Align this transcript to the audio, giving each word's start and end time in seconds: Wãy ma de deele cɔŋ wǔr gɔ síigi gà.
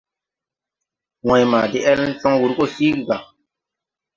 Wãy 1.27 1.43
ma 1.51 1.59
de 1.71 1.79
deele 1.83 2.05
cɔŋ 2.21 2.35
wǔr 2.41 2.51
gɔ 2.57 2.65
síigi 2.73 3.01
gà. 3.07 3.17